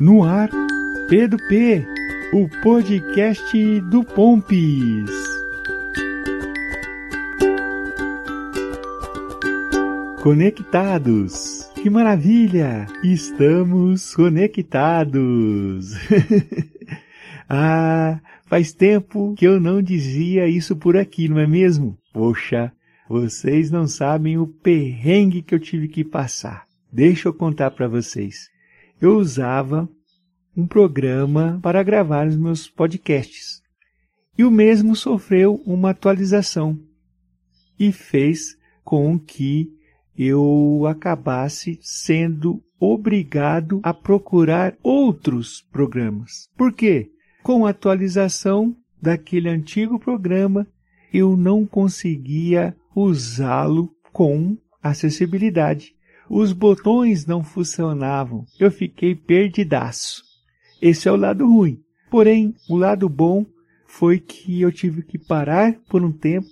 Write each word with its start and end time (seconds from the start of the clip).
No 0.00 0.22
ar, 0.22 0.48
P2P, 1.08 1.84
o 2.32 2.48
podcast 2.62 3.80
do 3.80 4.04
Pompis. 4.04 5.10
Conectados. 10.22 11.68
Que 11.74 11.90
maravilha! 11.90 12.86
Estamos 13.02 14.14
conectados. 14.14 15.94
ah, 17.50 18.20
faz 18.46 18.72
tempo 18.72 19.34
que 19.36 19.48
eu 19.48 19.58
não 19.58 19.82
dizia 19.82 20.46
isso 20.46 20.76
por 20.76 20.96
aqui, 20.96 21.28
não 21.28 21.40
é 21.40 21.46
mesmo? 21.48 21.98
Poxa, 22.12 22.70
vocês 23.08 23.68
não 23.68 23.88
sabem 23.88 24.38
o 24.38 24.46
perrengue 24.46 25.42
que 25.42 25.56
eu 25.56 25.58
tive 25.58 25.88
que 25.88 26.04
passar. 26.04 26.66
Deixa 26.92 27.28
eu 27.28 27.34
contar 27.34 27.72
para 27.72 27.88
vocês 27.88 28.48
eu 29.00 29.16
usava 29.16 29.88
um 30.56 30.66
programa 30.66 31.58
para 31.62 31.82
gravar 31.82 32.26
os 32.26 32.36
meus 32.36 32.68
podcasts. 32.68 33.62
E 34.36 34.44
o 34.44 34.50
mesmo 34.50 34.96
sofreu 34.96 35.62
uma 35.64 35.90
atualização 35.90 36.78
e 37.78 37.92
fez 37.92 38.56
com 38.84 39.18
que 39.18 39.70
eu 40.16 40.84
acabasse 40.88 41.78
sendo 41.80 42.62
obrigado 42.80 43.80
a 43.82 43.94
procurar 43.94 44.76
outros 44.82 45.62
programas. 45.70 46.48
Por 46.56 46.72
quê? 46.72 47.10
Com 47.42 47.66
a 47.66 47.70
atualização 47.70 48.76
daquele 49.00 49.48
antigo 49.48 49.98
programa, 49.98 50.66
eu 51.12 51.36
não 51.36 51.64
conseguia 51.64 52.76
usá-lo 52.94 53.90
com 54.12 54.56
acessibilidade. 54.82 55.94
Os 56.30 56.52
botões 56.52 57.26
não 57.26 57.42
funcionavam. 57.42 58.44
Eu 58.58 58.70
fiquei 58.70 59.14
perdidaço. 59.14 60.22
Esse 60.80 61.08
é 61.08 61.12
o 61.12 61.16
lado 61.16 61.46
ruim. 61.46 61.80
Porém, 62.10 62.54
o 62.68 62.76
lado 62.76 63.08
bom 63.08 63.44
foi 63.86 64.20
que 64.20 64.60
eu 64.60 64.70
tive 64.70 65.02
que 65.02 65.18
parar 65.18 65.74
por 65.88 66.04
um 66.04 66.12
tempo, 66.12 66.48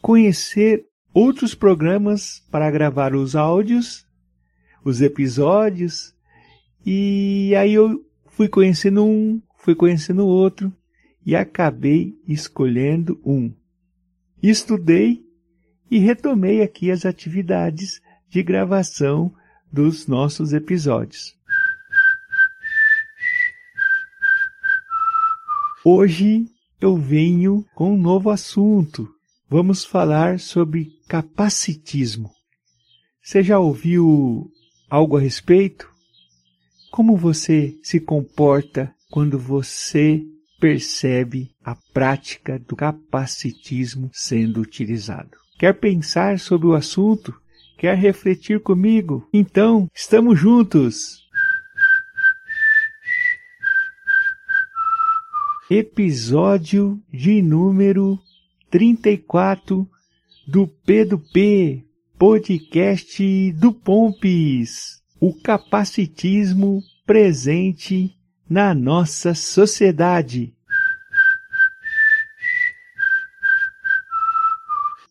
conhecer 0.00 0.84
outros 1.12 1.54
programas 1.54 2.42
para 2.50 2.70
gravar 2.70 3.14
os 3.14 3.34
áudios, 3.34 4.06
os 4.84 5.00
episódios, 5.00 6.14
e 6.84 7.54
aí 7.56 7.74
eu 7.74 8.04
fui 8.28 8.48
conhecendo 8.48 9.04
um, 9.04 9.42
fui 9.56 9.74
conhecendo 9.74 10.26
outro 10.26 10.72
e 11.26 11.34
acabei 11.34 12.14
escolhendo 12.26 13.20
um. 13.24 13.52
Estudei 14.42 15.24
e 15.90 15.98
retomei 15.98 16.62
aqui 16.62 16.90
as 16.90 17.04
atividades 17.04 18.00
de 18.28 18.42
gravação 18.42 19.34
dos 19.72 20.06
nossos 20.06 20.52
episódios. 20.52 21.34
Hoje 25.84 26.46
eu 26.80 26.96
venho 26.96 27.64
com 27.74 27.94
um 27.94 27.96
novo 27.96 28.30
assunto. 28.30 29.08
Vamos 29.48 29.84
falar 29.84 30.38
sobre 30.38 30.90
capacitismo. 31.08 32.30
Você 33.22 33.42
já 33.42 33.58
ouviu 33.58 34.50
algo 34.90 35.16
a 35.16 35.20
respeito? 35.20 35.88
Como 36.90 37.16
você 37.16 37.78
se 37.82 38.00
comporta 38.00 38.94
quando 39.10 39.38
você 39.38 40.22
percebe 40.60 41.50
a 41.64 41.74
prática 41.74 42.58
do 42.58 42.76
capacitismo 42.76 44.10
sendo 44.12 44.60
utilizado? 44.60 45.38
Quer 45.58 45.74
pensar 45.74 46.38
sobre 46.38 46.66
o 46.66 46.74
assunto? 46.74 47.34
Quer 47.78 47.96
refletir 47.96 48.58
comigo? 48.58 49.28
Então, 49.32 49.88
estamos 49.94 50.36
juntos! 50.36 51.24
Episódio 55.70 57.00
de 57.08 57.40
número 57.40 58.18
34 58.68 59.88
do 60.44 60.66
P2P, 60.66 61.84
podcast 62.18 63.52
do 63.52 63.72
Pompis. 63.72 65.00
O 65.20 65.32
capacitismo 65.40 66.82
presente 67.06 68.12
na 68.50 68.74
nossa 68.74 69.34
sociedade. 69.34 70.52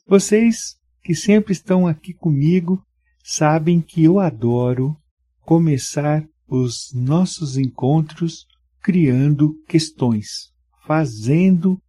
Vocês 0.06 0.78
que 1.08 1.16
sempre 1.16 1.54
estão 1.54 1.88
aqui 1.88 2.14
comigo 2.14 2.86
sabem 3.24 3.80
que 3.80 4.04
eu 4.04 4.20
adoro 4.20 4.94
começar 5.40 6.28
os 6.46 6.92
nossos 6.94 7.56
encontros 7.56 8.46
criando 8.82 9.54
questões, 9.70 10.52
fazendo 10.86 11.82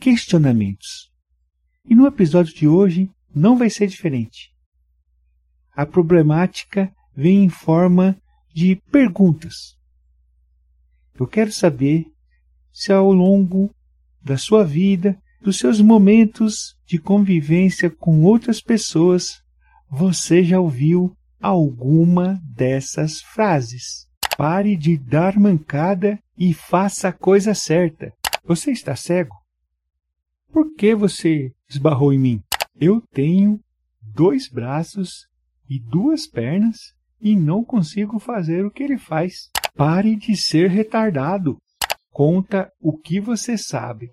questionamentos. 0.00 1.12
E 1.84 1.94
no 1.94 2.08
episódio 2.08 2.52
de 2.52 2.66
hoje 2.66 3.08
não 3.32 3.56
vai 3.56 3.70
ser 3.70 3.86
diferente. 3.86 4.52
A 5.70 5.86
problemática 5.86 6.92
vem 7.14 7.44
em 7.44 7.48
forma 7.48 8.20
de 8.52 8.74
perguntas. 8.90 9.78
Eu 11.14 11.28
quero 11.28 11.52
saber 11.52 12.04
se 12.72 12.92
ao 12.92 13.12
longo 13.12 13.72
da 14.20 14.36
sua 14.36 14.64
vida 14.64 15.16
dos 15.40 15.58
seus 15.58 15.80
momentos 15.80 16.76
de 16.86 16.98
convivência 16.98 17.90
com 17.90 18.22
outras 18.22 18.60
pessoas, 18.60 19.42
você 19.90 20.44
já 20.44 20.60
ouviu 20.60 21.16
alguma 21.40 22.40
dessas 22.44 23.20
frases. 23.20 24.06
Pare 24.36 24.76
de 24.76 24.96
dar 24.96 25.38
mancada 25.38 26.18
e 26.36 26.52
faça 26.52 27.08
a 27.08 27.12
coisa 27.12 27.54
certa. 27.54 28.12
Você 28.44 28.70
está 28.70 28.94
cego? 28.94 29.34
Por 30.52 30.74
que 30.74 30.94
você 30.94 31.52
esbarrou 31.68 32.12
em 32.12 32.18
mim? 32.18 32.42
Eu 32.78 33.02
tenho 33.12 33.60
dois 34.02 34.48
braços 34.48 35.26
e 35.68 35.78
duas 35.78 36.26
pernas 36.26 36.94
e 37.20 37.36
não 37.36 37.64
consigo 37.64 38.18
fazer 38.18 38.64
o 38.64 38.70
que 38.70 38.82
ele 38.82 38.98
faz. 38.98 39.50
Pare 39.76 40.16
de 40.16 40.36
ser 40.36 40.70
retardado. 40.70 41.58
Conta 42.10 42.70
o 42.80 42.96
que 42.96 43.20
você 43.20 43.56
sabe. 43.56 44.10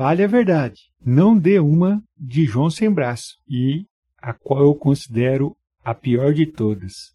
Fale 0.00 0.24
a 0.24 0.26
verdade. 0.26 0.84
Não 1.04 1.36
dê 1.36 1.58
uma 1.58 2.02
de 2.16 2.46
João 2.46 2.70
sem 2.70 2.90
braço 2.90 3.36
e 3.46 3.84
a 4.16 4.32
qual 4.32 4.62
eu 4.62 4.74
considero 4.74 5.54
a 5.84 5.94
pior 5.94 6.32
de 6.32 6.46
todas. 6.46 7.14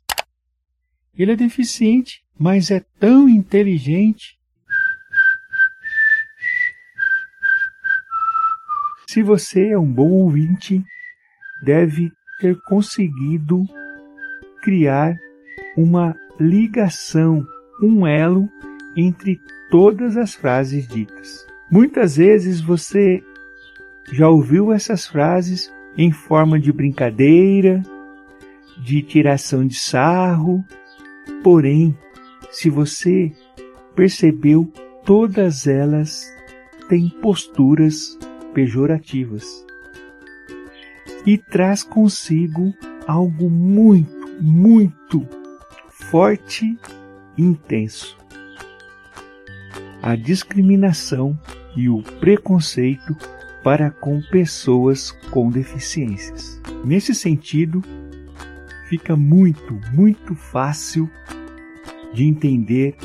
Ele 1.18 1.32
é 1.32 1.36
deficiente, 1.36 2.24
mas 2.38 2.70
é 2.70 2.80
tão 3.00 3.28
inteligente. 3.28 4.38
Se 9.10 9.24
você 9.24 9.70
é 9.70 9.80
um 9.80 9.92
bom 9.92 10.12
ouvinte, 10.12 10.84
deve 11.64 12.12
ter 12.40 12.56
conseguido 12.68 13.64
criar 14.62 15.18
uma 15.76 16.16
ligação, 16.40 17.44
um 17.82 18.06
elo 18.06 18.48
entre 18.96 19.42
todas 19.72 20.16
as 20.18 20.36
frases 20.36 20.88
ditas. 20.88 21.55
Muitas 21.70 22.18
vezes 22.18 22.62
você 22.62 23.24
já 24.12 24.30
ouviu 24.30 24.72
essas 24.72 25.08
frases 25.08 25.74
em 25.98 26.12
forma 26.12 26.60
de 26.60 26.72
brincadeira, 26.72 27.82
de 28.78 29.02
tiração 29.02 29.66
de 29.66 29.76
sarro, 29.76 30.64
porém, 31.44 31.98
se 32.52 32.70
você 32.70 33.32
percebeu, 33.96 34.72
todas 35.04 35.66
elas 35.66 36.32
têm 36.88 37.10
posturas 37.10 38.18
pejorativas. 38.54 39.66
E 41.26 41.38
traz 41.38 41.82
consigo 41.82 42.76
algo 43.08 43.50
muito, 43.50 44.38
muito 44.40 45.28
forte 45.90 46.78
e 47.36 47.42
intenso 47.42 48.25
a 50.06 50.16
discriminação 50.16 51.36
e 51.76 51.90
o 51.90 52.04
preconceito 52.20 53.18
para 53.64 53.90
com 53.90 54.22
pessoas 54.22 55.10
com 55.32 55.50
deficiências. 55.50 56.62
Nesse 56.86 57.16
sentido, 57.16 57.82
fica 58.88 59.16
muito, 59.16 59.74
muito 59.94 60.36
fácil 60.36 61.10
de 62.14 62.24
entender 62.24 62.96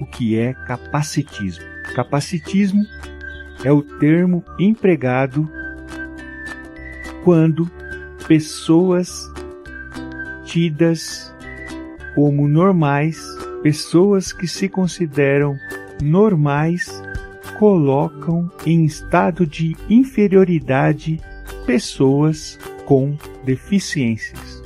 o 0.00 0.06
que 0.06 0.36
é 0.36 0.52
capacitismo. 0.52 1.64
Capacitismo 1.94 2.82
é 3.64 3.70
o 3.70 3.80
termo 3.80 4.44
empregado 4.58 5.48
quando 7.22 7.70
pessoas 8.26 9.30
tidas 10.44 11.32
como 12.16 12.48
normais, 12.48 13.24
pessoas 13.62 14.32
que 14.32 14.48
se 14.48 14.68
consideram 14.68 15.56
normais 16.02 17.02
colocam 17.58 18.50
em 18.66 18.84
estado 18.84 19.46
de 19.46 19.76
inferioridade 19.88 21.20
pessoas 21.64 22.58
com 22.86 23.16
deficiências. 23.44 24.62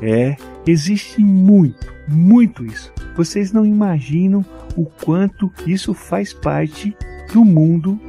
É, 0.00 0.36
existe 0.66 1.20
muito, 1.20 1.92
muito 2.08 2.64
isso. 2.64 2.92
Vocês 3.16 3.52
não 3.52 3.66
imaginam 3.66 4.44
o 4.76 4.86
quanto 4.86 5.52
isso 5.66 5.92
faz 5.92 6.32
parte 6.32 6.96
do 7.32 7.44
mundo 7.44 8.00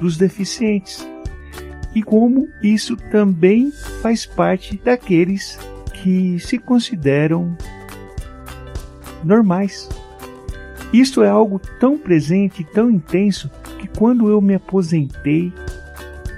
dos 0.00 0.16
deficientes 0.16 1.06
e 1.94 2.02
como 2.02 2.48
isso 2.62 2.96
também 2.96 3.70
faz 4.02 4.26
parte 4.26 4.80
daqueles 4.82 5.58
que 5.92 6.38
se 6.38 6.58
consideram 6.58 7.56
normais. 9.22 9.88
Isso 10.94 11.24
é 11.24 11.28
algo 11.28 11.60
tão 11.80 11.98
presente, 11.98 12.62
tão 12.62 12.88
intenso, 12.88 13.50
que 13.80 13.88
quando 13.88 14.28
eu 14.28 14.40
me 14.40 14.54
aposentei, 14.54 15.52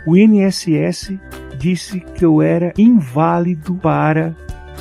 o 0.07 0.17
INSS 0.17 1.13
disse 1.59 2.01
que 2.01 2.25
eu 2.25 2.41
era 2.41 2.73
inválido 2.79 3.75
para 3.75 4.35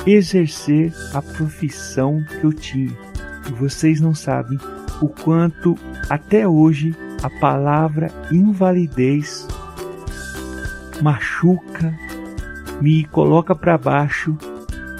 exercer 0.06 0.94
a 1.12 1.20
profissão 1.20 2.24
que 2.24 2.44
eu 2.44 2.54
tinha. 2.54 2.96
E 3.46 3.52
vocês 3.52 4.00
não 4.00 4.14
sabem 4.14 4.58
o 5.02 5.08
quanto 5.10 5.76
até 6.08 6.48
hoje 6.48 6.96
a 7.22 7.28
palavra 7.28 8.10
invalidez 8.32 9.46
machuca, 11.02 11.94
me 12.80 13.04
coloca 13.04 13.54
para 13.54 13.76
baixo 13.76 14.38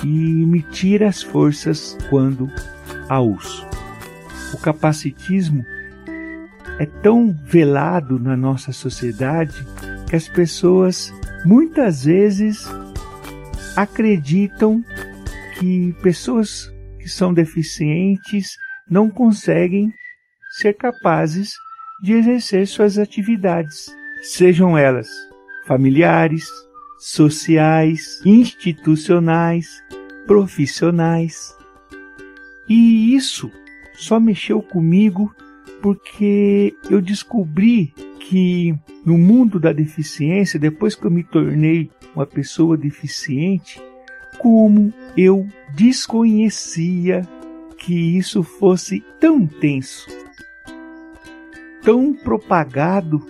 e 0.04 0.06
me 0.06 0.60
tira 0.60 1.08
as 1.08 1.22
forças 1.22 1.96
quando 2.10 2.50
a 3.08 3.18
uso. 3.22 3.65
O 4.56 4.58
capacitismo 4.58 5.66
é 6.78 6.86
tão 6.86 7.30
velado 7.44 8.18
na 8.18 8.34
nossa 8.34 8.72
sociedade 8.72 9.66
que 10.08 10.16
as 10.16 10.30
pessoas 10.30 11.12
muitas 11.44 12.06
vezes 12.06 12.66
acreditam 13.76 14.82
que 15.58 15.94
pessoas 16.02 16.72
que 16.98 17.06
são 17.06 17.34
deficientes 17.34 18.56
não 18.88 19.10
conseguem 19.10 19.92
ser 20.58 20.72
capazes 20.72 21.52
de 22.02 22.14
exercer 22.14 22.66
suas 22.66 22.98
atividades, 22.98 23.94
sejam 24.22 24.76
elas 24.76 25.08
familiares, 25.66 26.48
sociais, 26.98 28.22
institucionais, 28.24 29.82
profissionais. 30.26 31.54
E 32.66 33.14
isso 33.14 33.52
só 33.96 34.20
mexeu 34.20 34.62
comigo 34.62 35.34
porque 35.82 36.74
eu 36.90 37.00
descobri 37.00 37.92
que 38.20 38.74
no 39.04 39.16
mundo 39.16 39.60
da 39.60 39.72
deficiência, 39.72 40.58
depois 40.58 40.94
que 40.94 41.04
eu 41.04 41.10
me 41.10 41.22
tornei 41.22 41.90
uma 42.14 42.26
pessoa 42.26 42.76
deficiente, 42.76 43.80
como 44.38 44.92
eu 45.16 45.46
desconhecia 45.74 47.22
que 47.78 47.94
isso 48.16 48.42
fosse 48.42 49.04
tão 49.20 49.40
intenso, 49.40 50.08
tão 51.82 52.12
propagado 52.12 53.24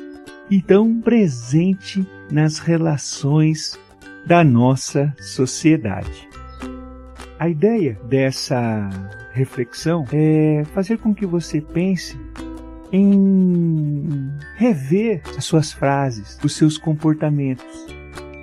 e 0.48 0.62
tão 0.62 1.00
presente 1.00 2.06
nas 2.30 2.58
relações 2.58 3.78
da 4.26 4.42
nossa 4.42 5.14
sociedade. 5.20 6.28
A 7.38 7.48
ideia 7.48 8.00
dessa 8.08 8.88
reflexão 9.36 10.06
é 10.12 10.64
fazer 10.72 10.98
com 10.98 11.14
que 11.14 11.26
você 11.26 11.60
pense 11.60 12.18
em 12.90 14.32
rever 14.56 15.20
as 15.36 15.44
suas 15.44 15.72
frases, 15.72 16.38
os 16.42 16.56
seus 16.56 16.78
comportamentos. 16.78 17.86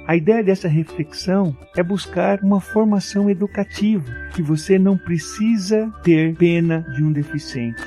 A 0.05 0.15
ideia 0.15 0.43
dessa 0.43 0.67
reflexão 0.67 1.57
é 1.75 1.81
buscar 1.81 2.41
uma 2.43 2.59
formação 2.59 3.29
educativa, 3.29 4.05
que 4.35 4.41
você 4.41 4.77
não 4.77 4.97
precisa 4.97 5.91
ter 6.03 6.35
pena 6.35 6.81
de 6.93 7.01
um 7.01 7.11
deficiente. 7.11 7.81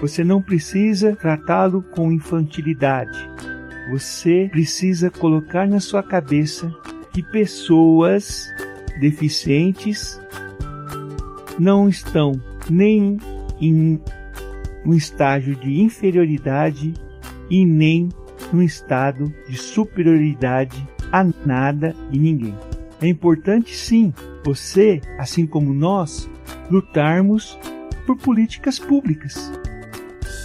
Você 0.00 0.24
não 0.24 0.40
precisa 0.40 1.14
tratá-lo 1.14 1.82
com 1.82 2.10
infantilidade. 2.10 3.18
Você 3.90 4.48
precisa 4.50 5.10
colocar 5.10 5.68
na 5.68 5.80
sua 5.80 6.02
cabeça 6.02 6.72
que 7.12 7.22
pessoas 7.22 8.48
deficientes 9.00 10.20
não 11.60 11.90
estão 11.90 12.32
nem 12.70 13.18
em 13.60 14.00
um 14.84 14.94
estágio 14.94 15.54
de 15.56 15.78
inferioridade 15.78 16.94
e 17.50 17.66
nem 17.66 18.08
num 18.50 18.62
estado 18.62 19.32
de 19.46 19.58
superioridade 19.58 20.88
a 21.12 21.22
nada 21.44 21.94
e 22.10 22.18
ninguém. 22.18 22.56
É 23.02 23.06
importante 23.06 23.76
sim 23.76 24.12
você, 24.42 25.02
assim 25.18 25.46
como 25.46 25.74
nós, 25.74 26.30
lutarmos 26.70 27.58
por 28.06 28.16
políticas 28.16 28.78
públicas, 28.78 29.52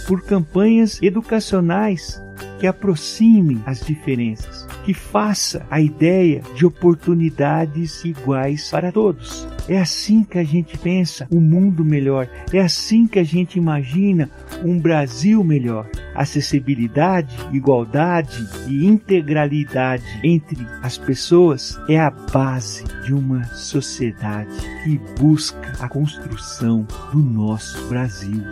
por 0.06 0.22
campanhas 0.22 1.00
educacionais 1.02 2.22
que 2.58 2.66
aproxime 2.66 3.60
as 3.66 3.80
diferenças, 3.80 4.66
que 4.84 4.94
faça 4.94 5.66
a 5.70 5.80
ideia 5.80 6.42
de 6.54 6.64
oportunidades 6.64 8.04
iguais 8.04 8.70
para 8.70 8.90
todos. 8.92 9.46
É 9.68 9.78
assim 9.78 10.22
que 10.22 10.38
a 10.38 10.44
gente 10.44 10.78
pensa 10.78 11.26
um 11.30 11.40
mundo 11.40 11.84
melhor, 11.84 12.28
é 12.52 12.60
assim 12.60 13.06
que 13.06 13.18
a 13.18 13.24
gente 13.24 13.58
imagina 13.58 14.30
um 14.64 14.78
Brasil 14.78 15.42
melhor. 15.42 15.88
Acessibilidade, 16.14 17.36
igualdade 17.52 18.46
e 18.68 18.86
integralidade 18.86 20.04
entre 20.22 20.66
as 20.82 20.96
pessoas 20.96 21.78
é 21.88 21.98
a 21.98 22.10
base 22.10 22.84
de 23.04 23.12
uma 23.12 23.44
sociedade 23.44 24.56
que 24.82 24.98
busca 25.20 25.72
a 25.80 25.88
construção 25.88 26.86
do 27.12 27.18
nosso 27.18 27.86
Brasil. 27.88 28.42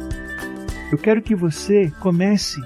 Eu 0.93 0.99
quero 0.99 1.23
que 1.23 1.35
você 1.35 1.93
comece 2.00 2.61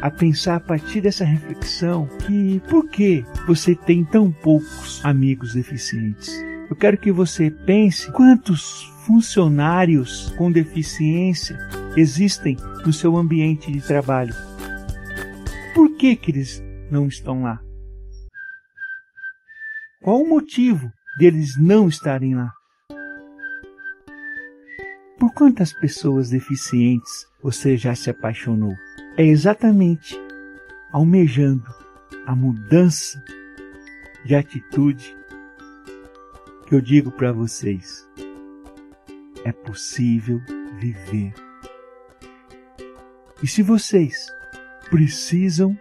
a 0.00 0.10
pensar 0.10 0.56
a 0.56 0.60
partir 0.60 1.00
dessa 1.00 1.24
reflexão 1.24 2.06
que 2.26 2.60
por 2.68 2.88
que 2.88 3.24
você 3.46 3.74
tem 3.74 4.04
tão 4.04 4.30
poucos 4.30 5.04
amigos 5.04 5.54
deficientes? 5.54 6.32
Eu 6.68 6.76
quero 6.76 6.98
que 6.98 7.12
você 7.12 7.50
pense 7.50 8.10
quantos 8.12 8.84
funcionários 9.06 10.30
com 10.36 10.50
deficiência 10.50 11.56
existem 11.96 12.56
no 12.84 12.92
seu 12.92 13.16
ambiente 13.16 13.70
de 13.70 13.80
trabalho. 13.80 14.34
Por 15.74 15.96
que, 15.96 16.16
que 16.16 16.32
eles 16.32 16.62
não 16.90 17.06
estão 17.06 17.42
lá? 17.42 17.60
Qual 20.02 20.20
o 20.20 20.28
motivo 20.28 20.90
deles 21.18 21.56
não 21.58 21.88
estarem 21.88 22.34
lá? 22.34 22.52
Por 25.18 25.32
quantas 25.32 25.72
pessoas 25.72 26.30
deficientes 26.30 27.26
você 27.42 27.76
já 27.76 27.94
se 27.94 28.10
apaixonou? 28.10 28.74
É 29.16 29.24
exatamente 29.24 30.14
almejando 30.92 31.64
a 32.26 32.36
mudança 32.36 33.22
de 34.24 34.34
atitude 34.34 35.16
que 36.66 36.74
eu 36.74 36.80
digo 36.80 37.10
para 37.10 37.32
vocês. 37.32 38.06
É 39.44 39.52
possível 39.52 40.40
viver. 40.78 41.32
E 43.42 43.46
se 43.46 43.62
vocês 43.62 44.26
precisam 44.90 45.78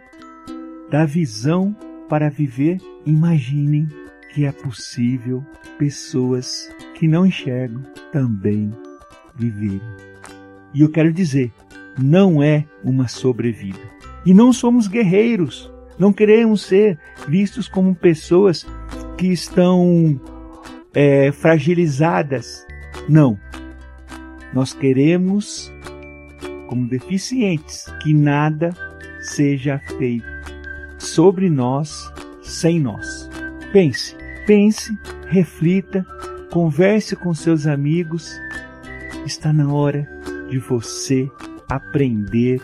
da 0.89 1.05
visão 1.05 1.75
para 2.07 2.29
viver, 2.29 2.77
imaginem 3.05 3.87
que 4.33 4.45
é 4.45 4.51
possível 4.51 5.45
pessoas 5.77 6.69
que 6.93 7.07
não 7.07 7.25
enxergam 7.25 7.81
também 8.11 8.71
viverem. 9.35 9.81
E 10.73 10.81
eu 10.81 10.89
quero 10.89 11.11
dizer, 11.11 11.51
não 11.97 12.41
é 12.41 12.65
uma 12.83 13.07
sobrevida. 13.07 13.79
E 14.25 14.33
não 14.33 14.51
somos 14.51 14.87
guerreiros, 14.87 15.71
não 15.97 16.11
queremos 16.11 16.61
ser 16.61 16.99
vistos 17.27 17.67
como 17.67 17.95
pessoas 17.95 18.65
que 19.17 19.27
estão 19.27 20.19
é, 20.93 21.31
fragilizadas. 21.31 22.65
Não. 23.07 23.39
Nós 24.53 24.73
queremos, 24.73 25.71
como 26.67 26.87
deficientes, 26.87 27.85
que 28.01 28.13
nada 28.13 28.71
seja 29.21 29.79
feito 29.97 30.25
sobre 30.97 31.49
nós 31.49 32.11
sem 32.41 32.79
nós. 32.79 33.29
Pense, 33.71 34.15
pense, 34.45 34.97
reflita, 35.27 36.05
converse 36.51 37.15
com 37.15 37.33
seus 37.33 37.67
amigos. 37.67 38.31
Está 39.25 39.51
na 39.51 39.71
hora 39.73 40.07
de 40.49 40.59
você 40.59 41.29
aprender. 41.69 42.61